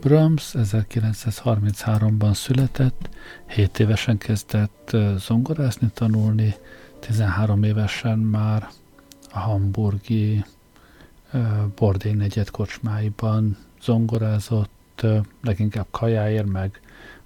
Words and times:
Brahms 0.00 0.54
1933-ban 0.58 2.34
született, 2.34 3.08
7 3.46 3.78
évesen 3.78 4.18
kezdett 4.18 4.96
zongorázni 5.16 5.90
tanulni, 5.94 6.54
13 6.98 7.62
évesen 7.62 8.18
már 8.18 8.68
a 9.32 9.38
hamburgi 9.38 10.44
Bordély 11.76 12.12
negyed 12.12 12.50
kocsmáiban 12.50 13.56
zongorázott, 13.82 15.06
leginkább 15.42 15.86
kajáért, 15.90 16.46
meg, 16.46 16.80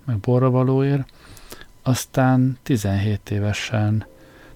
meg 0.04 0.18
borravalóért. 0.18 1.12
Aztán 1.82 2.58
17 2.62 3.30
évesen 3.30 4.06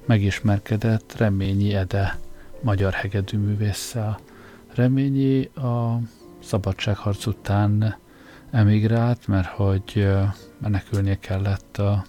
megismerkedett 0.06 1.14
Reményi 1.16 1.74
Ede 1.74 2.18
magyar 2.60 2.92
hegedűművésszel. 2.92 4.18
Reményi 4.74 5.44
a 5.44 6.00
szabadságharc 6.42 7.26
után 7.26 7.96
emigrált, 8.50 9.26
mert 9.26 9.46
hogy 9.46 10.08
menekülnie 10.58 11.18
kellett 11.18 11.78
a 11.78 12.04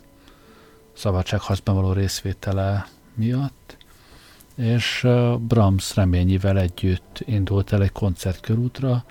szabadságharcban 0.93 1.75
való 1.75 1.93
részvétele 1.93 2.88
miatt, 3.13 3.77
és 4.55 5.07
Brahms 5.39 5.95
reményivel 5.95 6.59
együtt 6.59 7.21
indult 7.25 7.71
el 7.71 7.81
egy 7.81 7.91
koncertkörútra, 7.91 9.05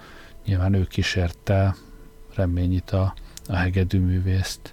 nyilván 0.44 0.74
ő 0.74 0.84
kísérte 0.84 1.74
reményit 2.34 2.90
a, 2.90 3.14
a 3.46 3.56
hegedűművészt. 3.56 4.72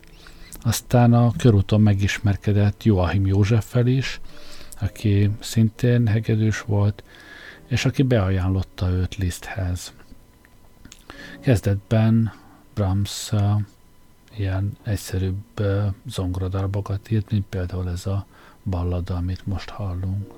Aztán 0.61 1.13
a 1.13 1.31
körúton 1.37 1.81
megismerkedett 1.81 2.83
Joachim 2.83 3.25
Józseffel 3.25 3.87
is, 3.87 4.19
aki 4.81 5.31
szintén 5.39 6.07
hegedűs 6.07 6.61
volt, 6.61 7.03
és 7.67 7.85
aki 7.85 8.03
beajánlotta 8.03 8.89
őt 8.89 9.15
Liszthez. 9.15 9.93
Kezdetben 11.41 12.33
Brahms 12.75 13.31
ilyen 14.35 14.77
egyszerűbb 14.83 15.61
zongoradalbokat 16.05 17.11
írt, 17.11 17.31
mint 17.31 17.45
például 17.45 17.89
ez 17.89 18.05
a 18.05 18.25
ballada, 18.63 19.15
amit 19.15 19.45
most 19.45 19.69
hallunk. 19.69 20.33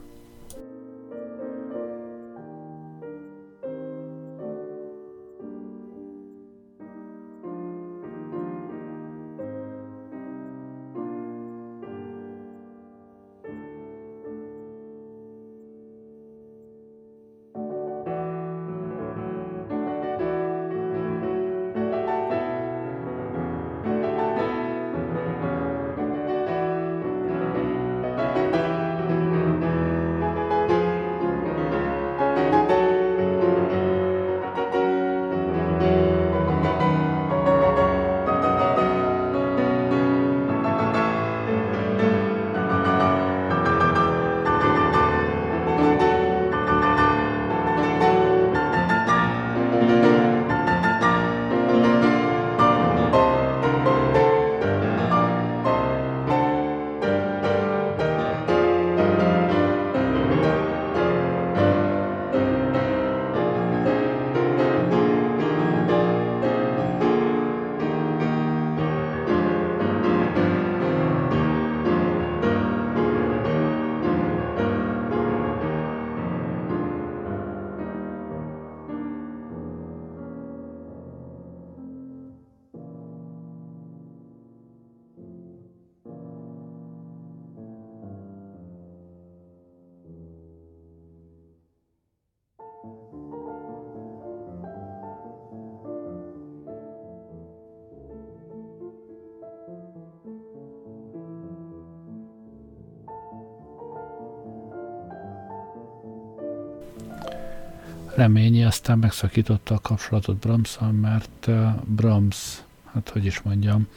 Reményi 108.17 108.63
aztán 108.63 108.97
megszakította 108.97 109.75
a 109.75 109.79
kapcsolatot 109.79 110.37
brahms 110.37 110.77
mert 111.01 111.49
Brahms, 111.85 112.63
hát 112.93 113.09
hogy 113.09 113.25
is 113.25 113.41
mondjam, 113.41 113.87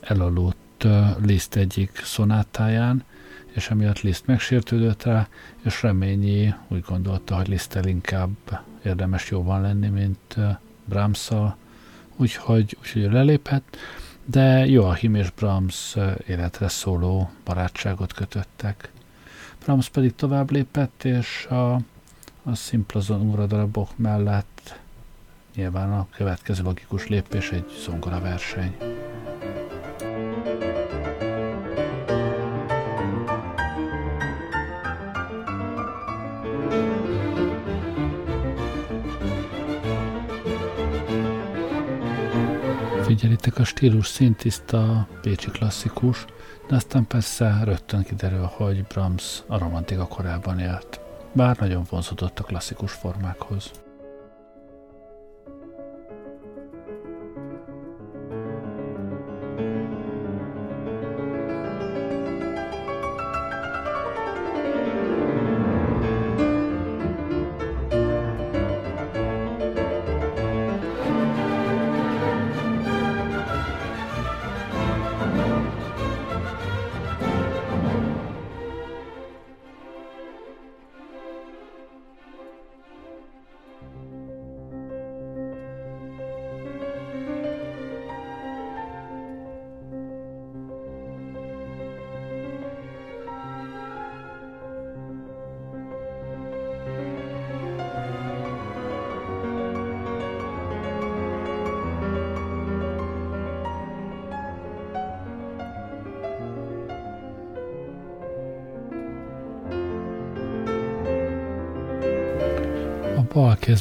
elaludt 0.00 0.86
Liszt 1.22 1.56
egyik 1.56 2.00
szonátáján, 2.04 3.04
és 3.52 3.70
emiatt 3.70 4.00
Liszt 4.00 4.26
megsértődött 4.26 5.02
rá, 5.02 5.28
és 5.62 5.82
Reményi 5.82 6.54
úgy 6.68 6.80
gondolta, 6.80 7.36
hogy 7.36 7.48
Liszttel 7.48 7.86
inkább 7.86 8.30
érdemes 8.82 9.30
jóban 9.30 9.60
lenni, 9.60 9.88
mint 9.88 10.36
brahms 10.84 11.30
úgyhogy, 12.16 12.76
úgyhogy 12.80 13.12
lelépett, 13.12 13.76
de 14.24 14.66
Joachim 14.66 15.14
és 15.14 15.30
Brahms 15.30 15.96
életre 16.26 16.68
szóló 16.68 17.30
barátságot 17.44 18.12
kötöttek. 18.12 18.90
Brahms 19.64 19.88
pedig 19.88 20.14
tovább 20.14 20.50
lépett, 20.50 21.04
és 21.04 21.46
a 21.46 21.78
a 22.46 22.54
szimpla 22.54 23.00
zongoradarabok 23.00 23.88
mellett 23.96 24.80
nyilván 25.54 25.92
a 25.92 26.06
következő 26.10 26.62
logikus 26.62 27.08
lépés 27.08 27.50
egy 27.50 27.64
zongora 27.84 28.20
verseny. 28.20 28.76
Figyelitek, 43.02 43.58
a 43.58 43.64
stílus 43.64 44.06
szintiszta, 44.06 45.08
pécsi 45.20 45.50
klasszikus, 45.50 46.24
de 46.68 46.74
aztán 46.74 47.06
persze 47.06 47.60
rögtön 47.64 48.02
kiderül, 48.02 48.50
hogy 48.52 48.84
Brahms 48.84 49.42
a 49.46 49.58
romantika 49.58 50.06
korában 50.06 50.58
élt 50.58 51.03
bár 51.34 51.56
nagyon 51.56 51.84
vonzódott 51.90 52.38
a 52.38 52.44
klasszikus 52.44 52.92
formákhoz. 52.92 53.70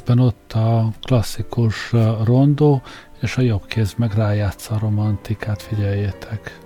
Kézben 0.06 0.26
ott 0.26 0.54
a 0.54 0.90
klasszikus 1.02 1.92
rondó, 2.24 2.82
és 3.22 3.38
a 3.38 3.42
jobb 3.42 3.66
kéz 3.66 3.94
meg 3.98 4.14
rájátsza 4.14 4.76
a 4.76 4.80
romantikát, 4.80 5.62
figyeljétek. 5.62 6.60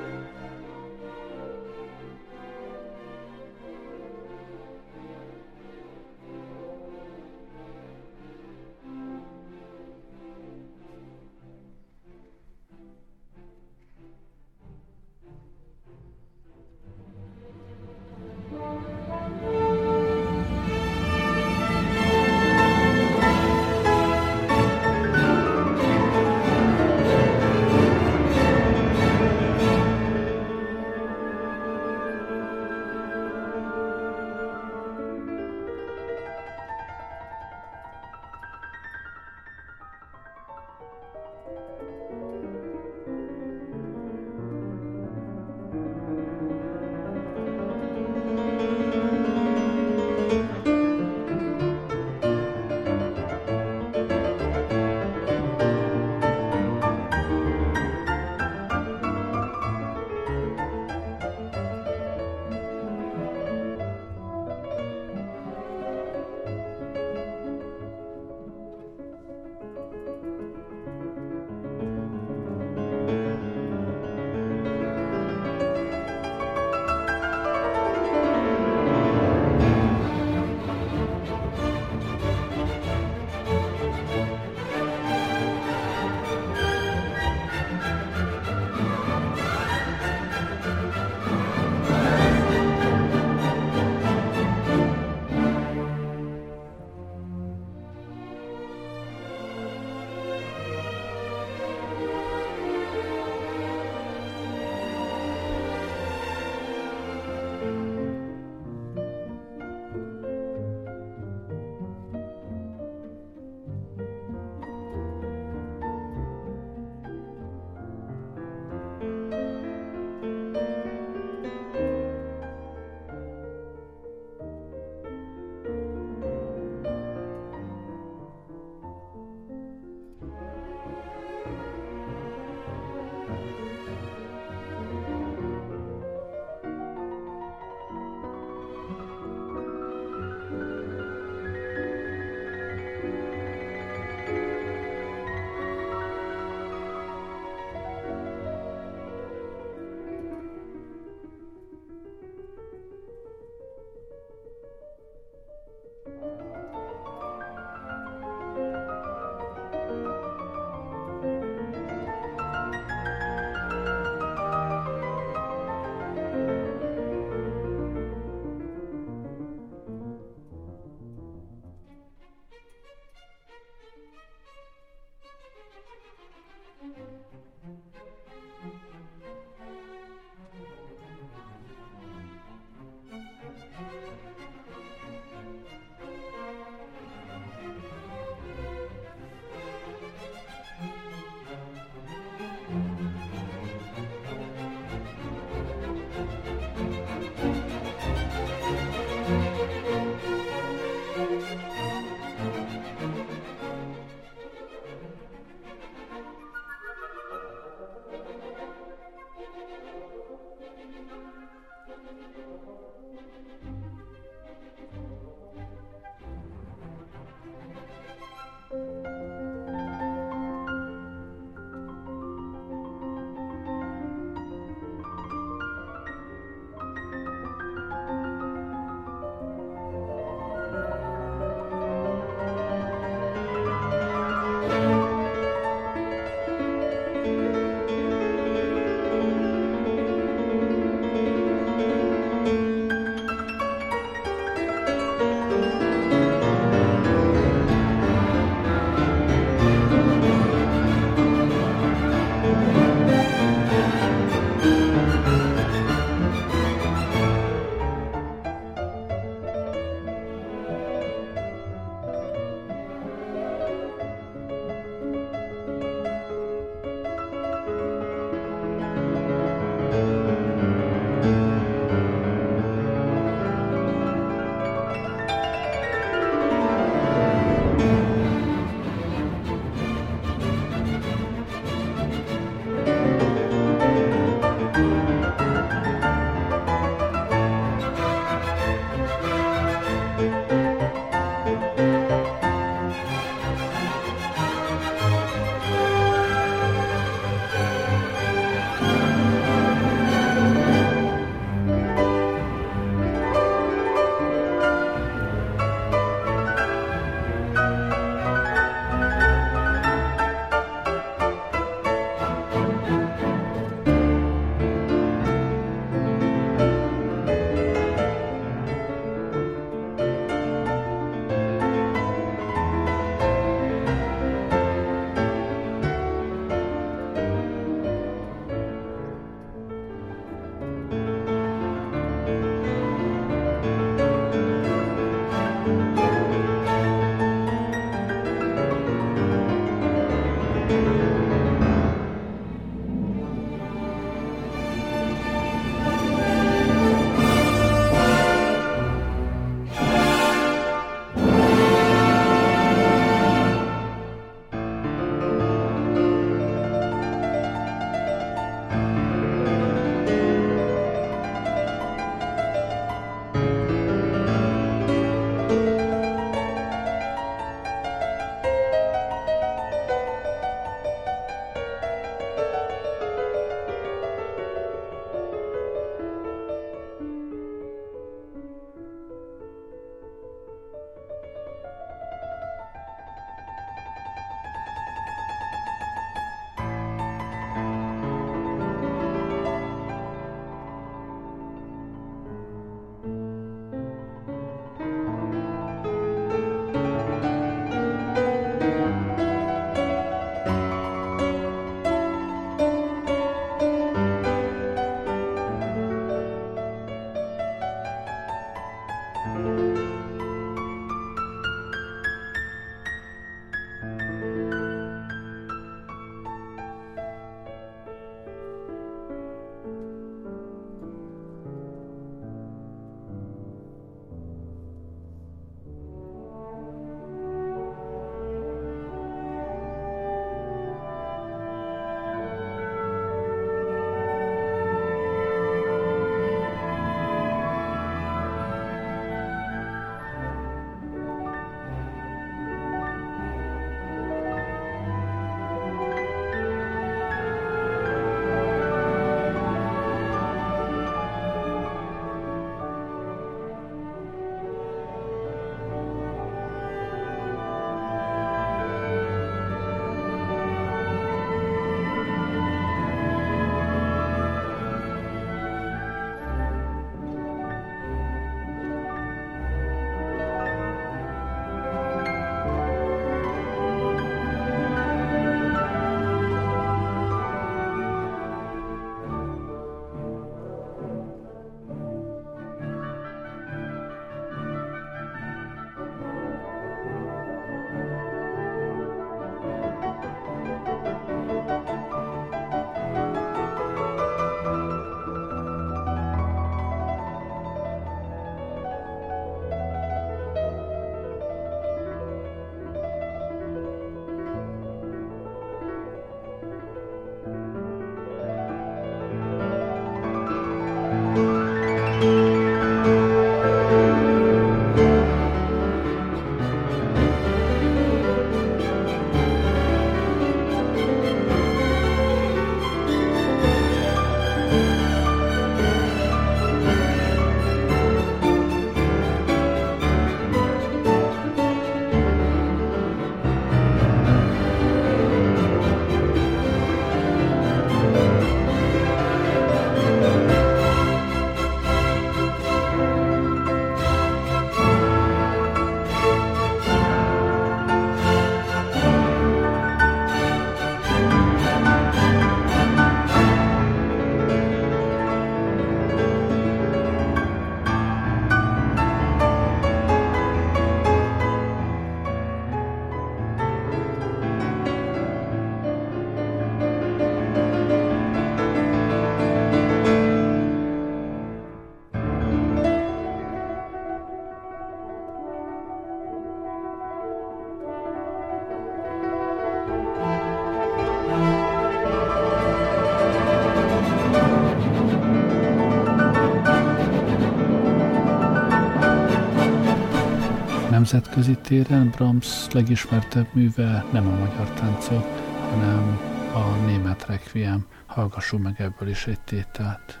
Nemzetközi 591.14 591.48
téren. 591.48 591.90
Brahms 591.90 592.46
legismertebb 592.52 593.26
műve 593.32 593.84
nem 593.92 594.06
a 594.06 594.10
magyar 594.10 594.50
táncok, 594.50 595.06
hanem 595.50 596.00
a 596.34 596.64
német 596.66 597.06
requiem. 597.06 597.66
Hallgassunk 597.86 598.42
meg 598.42 598.60
ebből 598.60 598.88
is 598.88 599.06
egy 599.06 599.20
tételt. 599.20 600.00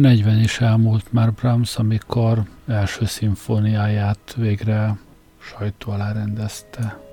40 0.00 0.40
is 0.40 0.60
elmúlt 0.60 1.12
már 1.12 1.32
Brahms, 1.32 1.76
amikor 1.76 2.42
első 2.66 3.04
szimfóniáját 3.04 4.34
végre 4.36 4.98
sajtó 5.38 5.92
alá 5.92 6.12
rendezte. 6.12 7.09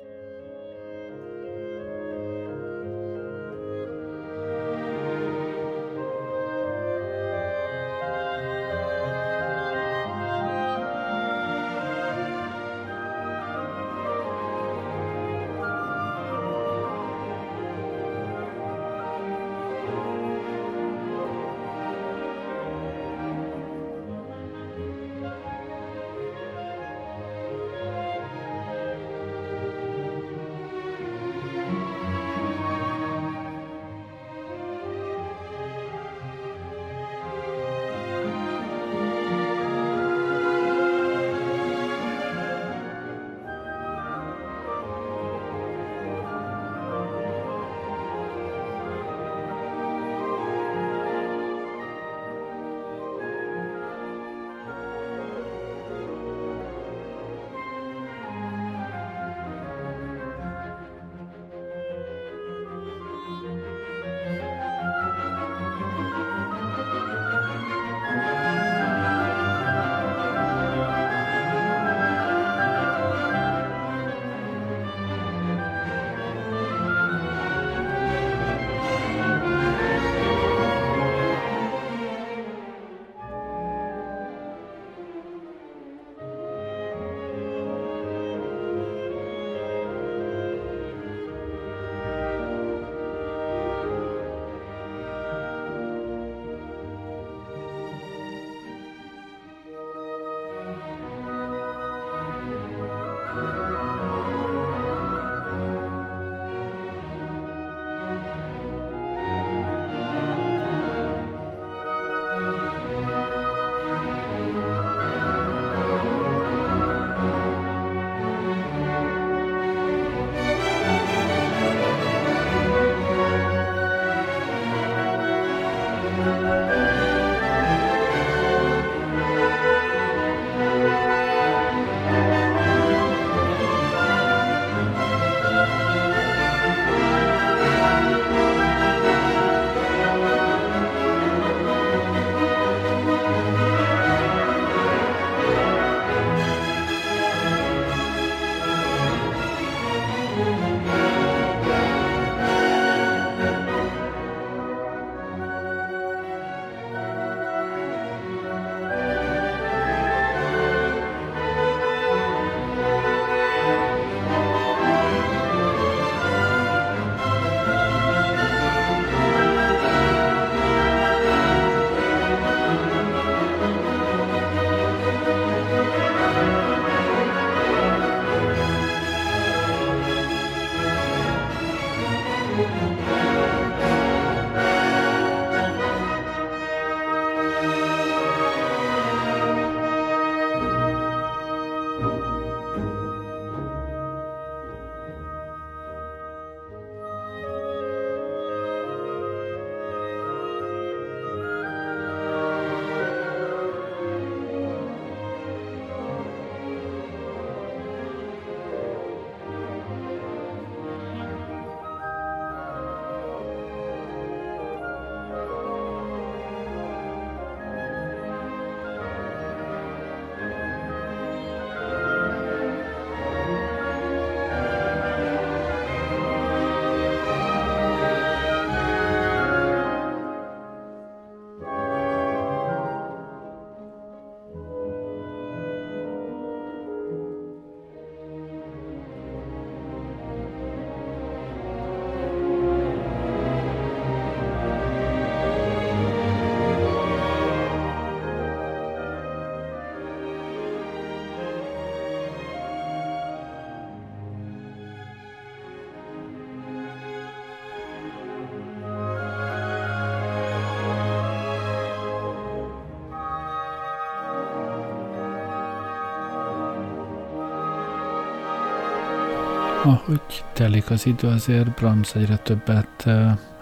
Ahogy 269.88 270.44
telik 270.52 270.90
az 270.90 271.06
idő, 271.06 271.28
azért 271.28 271.74
Brahms 271.74 272.14
egyre 272.14 272.36
többet 272.36 273.06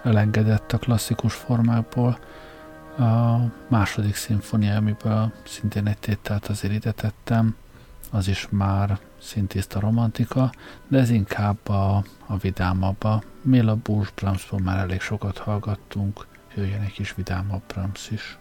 elengedett 0.03 0.73
a 0.73 0.79
klasszikus 0.79 1.35
formákból. 1.35 2.19
A 2.99 3.37
második 3.69 4.15
szimfonia, 4.15 4.77
amiből 4.77 5.33
szintén 5.45 5.87
egy 5.87 5.99
tételt 5.99 6.47
azért 6.47 6.73
ide 6.73 6.91
tettem, 6.93 7.57
az 8.11 8.29
is 8.29 8.49
már 8.51 8.99
szintiszta 9.21 9.81
romantika, 9.81 10.53
de 10.89 10.99
ez 10.99 11.11
inkább 11.11 11.69
a, 11.69 12.05
a 12.27 12.37
vidámabb. 12.41 13.05
A 13.05 13.23
Méla 13.43 13.75
Bush 13.75 14.13
Brahmsból 14.15 14.61
már 14.61 14.79
elég 14.79 15.01
sokat 15.01 15.39
hallgattunk, 15.39 16.27
jöjjön 16.55 16.81
egy 16.81 16.93
kis 16.93 17.15
vidámabb 17.15 17.63
Brahms 17.67 18.11
is. 18.11 18.39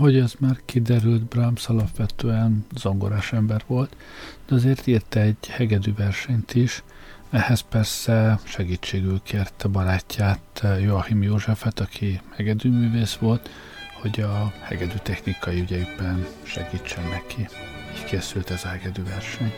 Ahogy 0.00 0.16
ez 0.16 0.32
már 0.38 0.60
kiderült, 0.64 1.22
Brahms 1.22 1.68
alapvetően 1.68 2.66
zongorás 2.76 3.32
ember 3.32 3.62
volt, 3.66 3.96
de 4.46 4.54
azért 4.54 4.86
írta 4.86 5.20
egy 5.20 5.48
hegedű 5.48 5.94
versenyt 5.94 6.54
is, 6.54 6.82
ehhez 7.30 7.60
persze 7.60 8.40
segítségül 8.44 9.20
kérte 9.22 9.68
barátját, 9.68 10.64
Joachim 10.80 11.22
Józsefet, 11.22 11.80
aki 11.80 12.20
hegedűművész 12.36 13.14
volt, 13.14 13.50
hogy 14.00 14.20
a 14.20 14.52
hegedű 14.62 14.96
technikai 15.02 15.60
ügyeikben 15.60 16.26
segítsen 16.42 17.08
neki. 17.08 17.48
Így 17.94 18.04
készült 18.04 18.50
ez 18.50 18.64
a 18.64 18.68
hegedű 18.68 19.02
verseny. 19.02 19.52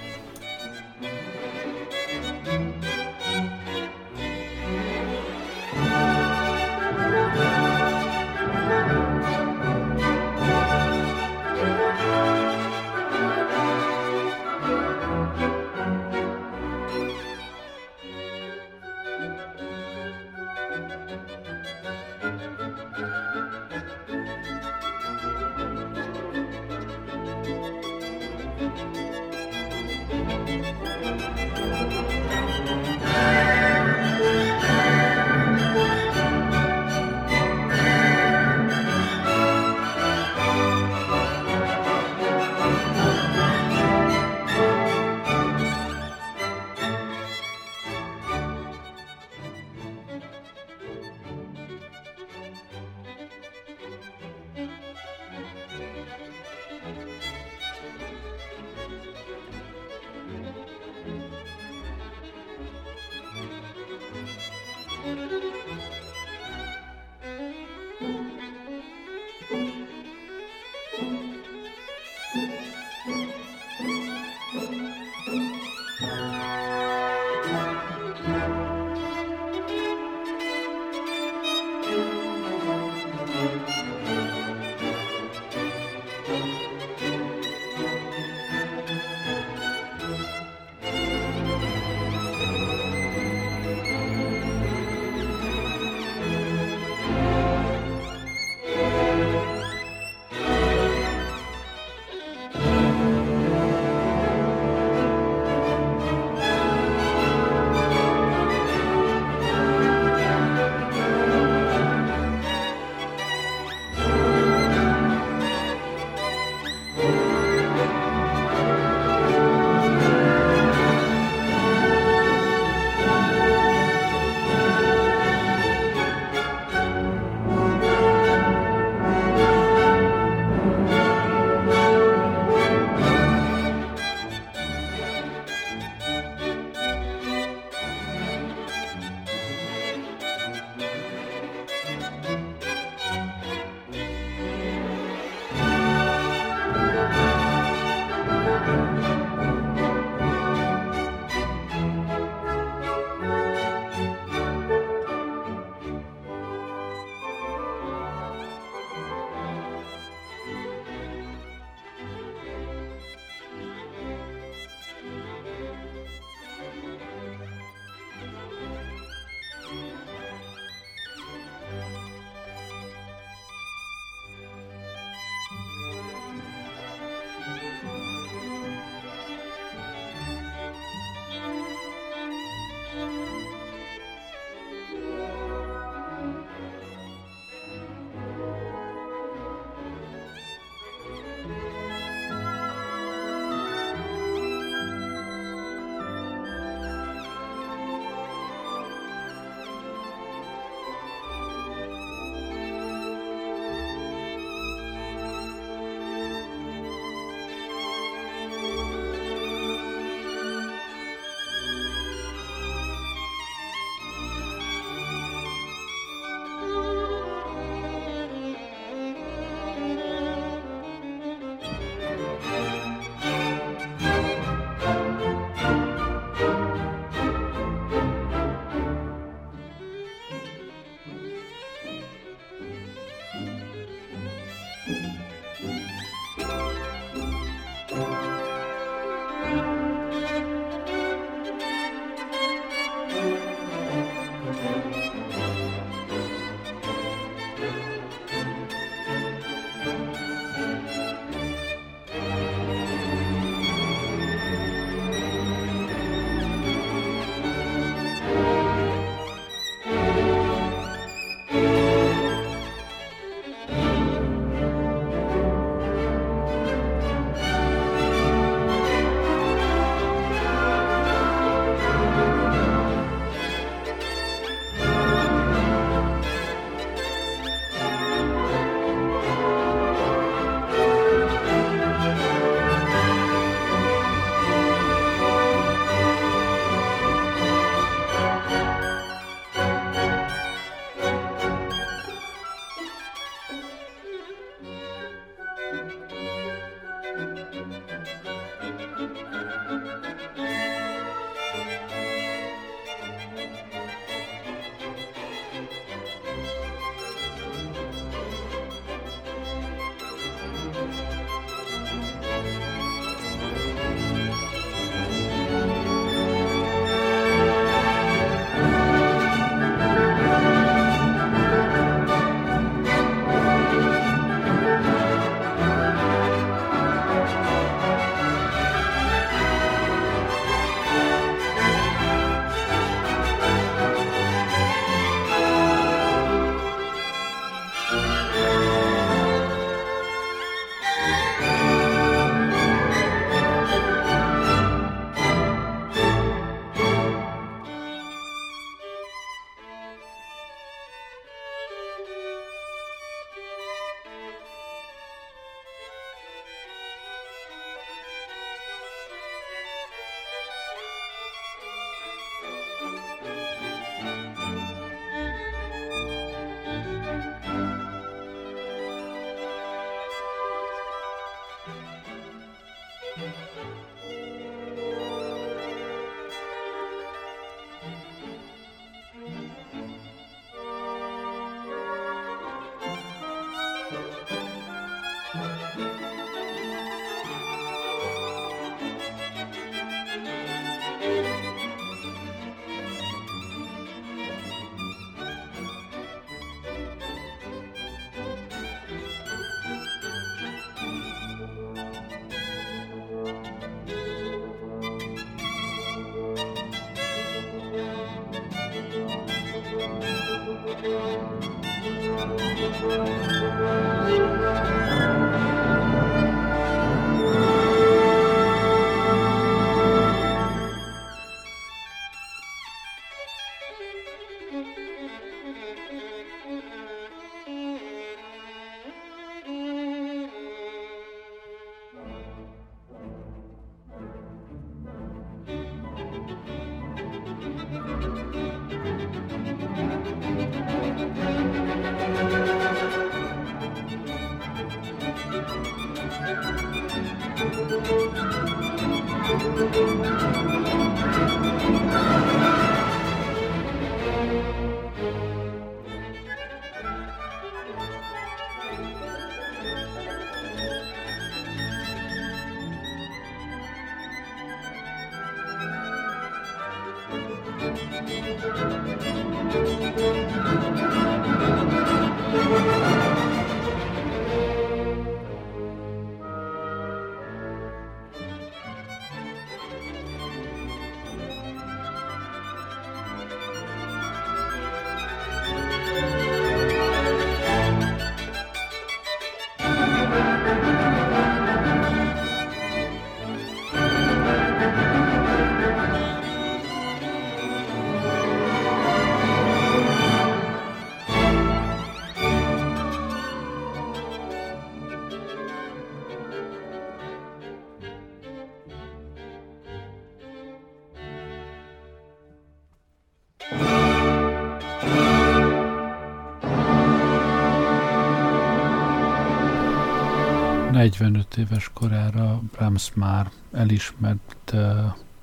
45 520.83 521.37
éves 521.37 521.71
korára 521.75 522.41
Brahms 522.53 522.91
már 522.95 523.31
elismert, 523.53 524.55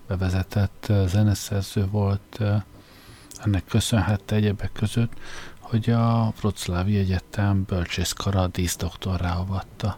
bevezetett 0.08 0.92
zeneszerző 1.06 1.88
volt, 1.88 2.40
ennek 3.44 3.66
köszönhette 3.66 4.36
egyebek 4.36 4.72
között, 4.72 5.14
hogy 5.60 5.90
a 5.90 6.34
Wroclawi 6.38 6.98
Egyetem 6.98 7.64
bölcsészkara 7.68 8.48
díszdoktorrá 8.48 9.36
avatta. 9.36 9.98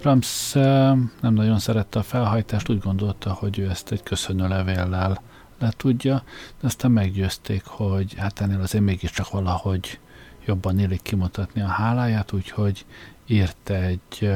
Brahms 0.00 0.52
nem 0.52 1.34
nagyon 1.34 1.58
szerette 1.58 1.98
a 1.98 2.02
felhajtást, 2.02 2.68
úgy 2.68 2.80
gondolta, 2.80 3.32
hogy 3.32 3.58
ő 3.58 3.70
ezt 3.70 3.90
egy 3.90 4.02
köszönő 4.02 4.48
levéllel 4.48 5.20
le 5.58 5.70
tudja, 5.76 6.22
de 6.60 6.66
aztán 6.66 6.90
meggyőzték, 6.90 7.64
hogy 7.64 8.14
hát 8.14 8.40
ennél 8.40 8.60
azért 8.60 8.84
mégiscsak 8.84 9.30
valahogy 9.30 9.98
jobban 10.44 10.78
élik 10.78 11.02
kimutatni 11.02 11.60
a 11.60 11.66
háláját, 11.66 12.32
úgyhogy 12.32 12.84
írt 13.26 13.70
egy 13.70 14.30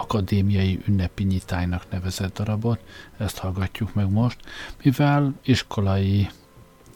akadémiai 0.00 0.80
ünnepi 0.86 1.22
nyitálynak 1.24 1.90
nevezett 1.90 2.34
darabot, 2.38 2.80
ezt 3.16 3.38
hallgatjuk 3.38 3.94
meg 3.94 4.10
most, 4.10 4.38
mivel 4.82 5.34
iskolai 5.42 6.28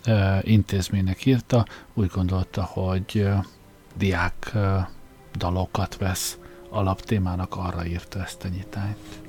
e, 0.04 0.40
intézménynek 0.42 1.26
írta, 1.26 1.66
úgy 1.94 2.10
gondolta, 2.14 2.64
hogy 2.64 3.18
e, 3.18 3.44
diák 3.96 4.50
e, 4.54 4.90
dalokat 5.36 5.96
vesz 5.96 6.38
alaptémának, 6.70 7.56
arra 7.56 7.86
írta 7.86 8.22
ezt 8.22 8.44
a 8.44 8.48
nyitányt. 8.48 9.21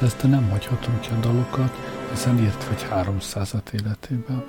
Lesz, 0.00 0.16
nem 0.22 0.50
hagyhatunk 0.50 1.00
ki 1.00 1.08
a 1.12 1.20
dalokat, 1.20 1.76
hiszen 2.10 2.38
írt 2.38 2.64
vagy 2.64 2.86
300-at 2.90 3.72
életében. 3.72 4.44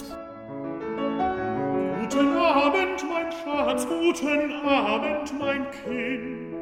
Guten 2.00 2.28
Abend, 2.38 3.00
mein 3.12 3.32
Schatz, 3.32 3.88
guten 3.88 4.52
Abend, 4.66 5.34
mein 5.40 5.68
Kind. 5.84 6.62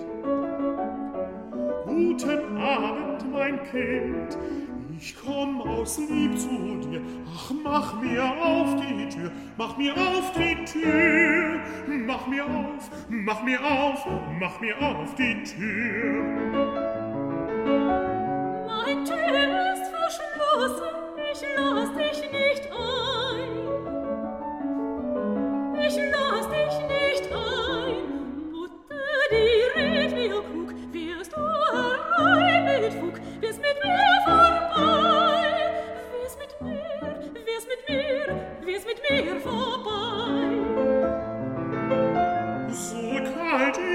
Guten 1.86 2.58
Abend, 2.58 3.32
mein 3.32 3.60
Kind. 3.72 4.38
Ich 5.02 5.16
komm 5.26 5.62
aus 5.62 5.98
Lieb 6.10 6.38
zu 6.38 6.90
dir. 6.90 7.02
Ach, 7.36 7.52
mach 7.64 8.02
mir 8.02 8.24
auf 8.24 8.76
die 8.76 9.08
Tür, 9.08 9.32
mach 9.58 9.78
mir 9.78 9.94
auf 9.94 10.32
die 10.34 10.66
Tür. 10.66 11.60
Mach 12.06 12.28
mir 12.28 12.44
auf, 12.46 12.90
mach 13.10 13.44
mir 13.44 13.60
auf, 13.64 14.06
mach 14.40 14.60
mir 14.60 14.76
auf 14.82 15.16
die 15.16 15.44
Tür. 15.44 16.80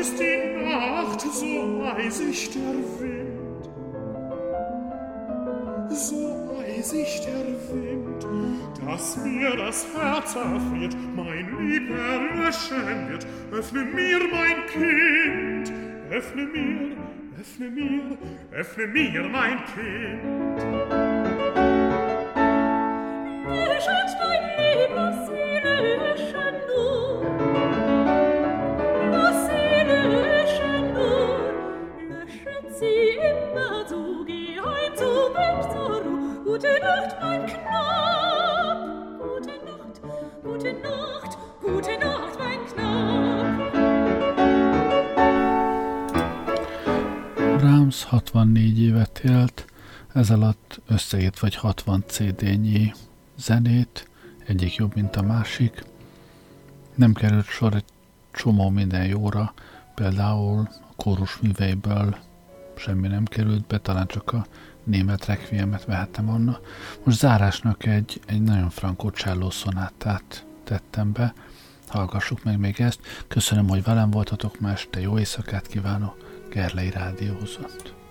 Ist 0.04 0.18
die 0.18 0.36
Nacht, 0.62 1.20
so 1.20 1.82
eisig 1.96 2.50
der 2.52 3.00
Wind. 3.00 3.33
So 5.94 6.44
sich 6.82 7.20
der 7.20 7.46
Wind, 7.70 8.26
dass 8.84 9.16
mir 9.16 9.56
das 9.56 9.86
Herz 9.96 10.34
erfriert, 10.34 10.96
mein 11.14 11.56
Lieb 11.58 11.88
erlöschen 11.90 13.08
wird. 13.08 13.26
Öffne 13.52 13.84
mir, 13.84 14.18
mein 14.30 14.66
Kind, 14.66 15.72
öffne 16.10 16.46
mir, 16.46 16.96
öffne 17.40 17.70
mir, 17.70 18.18
öffne 18.52 18.86
mir, 18.88 19.22
mein 19.22 19.58
Kind. 19.72 20.64
Mir 23.46 24.23
64 48.14 48.80
évet 48.80 49.18
élt, 49.18 49.64
ez 50.12 50.30
alatt 50.30 50.80
összeírt 50.86 51.38
vagy 51.38 51.54
60 51.54 52.04
CD-nyi 52.06 52.92
zenét, 53.36 54.08
egyik 54.46 54.74
jobb, 54.74 54.94
mint 54.94 55.16
a 55.16 55.22
másik. 55.22 55.84
Nem 56.94 57.12
került 57.12 57.46
sor 57.46 57.74
egy 57.74 57.84
csomó 58.32 58.68
minden 58.68 59.06
jóra, 59.06 59.54
például 59.94 60.68
a 60.90 60.94
kórus 60.96 61.38
műveiből 61.38 62.16
semmi 62.76 63.08
nem 63.08 63.24
került 63.24 63.66
be, 63.66 63.78
talán 63.78 64.06
csak 64.06 64.32
a 64.32 64.46
német 64.84 65.26
requiemet 65.26 65.84
vehettem 65.84 66.26
volna. 66.26 66.58
Most 67.04 67.18
zárásnak 67.18 67.86
egy, 67.86 68.20
egy 68.26 68.42
nagyon 68.42 68.70
frankó 68.70 69.10
cselló 69.10 69.50
szonátát 69.50 70.46
tettem 70.64 71.12
be, 71.12 71.34
hallgassuk 71.88 72.44
meg 72.44 72.58
még 72.58 72.80
ezt. 72.80 73.00
Köszönöm, 73.28 73.68
hogy 73.68 73.82
velem 73.82 74.10
voltatok 74.10 74.60
ma 74.60 74.70
este, 74.70 75.00
jó 75.00 75.18
éjszakát 75.18 75.66
kívánok, 75.66 76.46
Gerlei 76.50 76.90
Rádiózott. 76.90 78.03